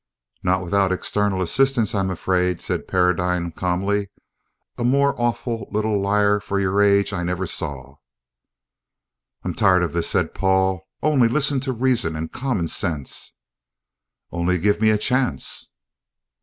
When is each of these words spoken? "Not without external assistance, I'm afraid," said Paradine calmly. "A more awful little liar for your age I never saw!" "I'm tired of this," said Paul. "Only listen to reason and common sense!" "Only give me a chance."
"Not 0.41 0.63
without 0.63 0.91
external 0.91 1.43
assistance, 1.43 1.93
I'm 1.93 2.09
afraid," 2.09 2.59
said 2.59 2.87
Paradine 2.87 3.51
calmly. 3.51 4.09
"A 4.75 4.83
more 4.83 5.13
awful 5.21 5.67
little 5.69 5.99
liar 6.01 6.39
for 6.39 6.59
your 6.59 6.81
age 6.81 7.13
I 7.13 7.21
never 7.21 7.45
saw!" 7.45 7.97
"I'm 9.43 9.53
tired 9.53 9.83
of 9.83 9.93
this," 9.93 10.09
said 10.09 10.33
Paul. 10.33 10.87
"Only 11.03 11.27
listen 11.27 11.59
to 11.59 11.71
reason 11.71 12.15
and 12.15 12.31
common 12.31 12.67
sense!" 12.67 13.33
"Only 14.31 14.57
give 14.57 14.81
me 14.81 14.89
a 14.89 14.97
chance." 14.97 15.69